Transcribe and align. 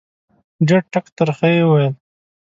ډېر 0.67 0.81
ټک 0.91 1.05
ترخه 1.17 1.47
یې 1.55 1.63
وویل 1.65 1.93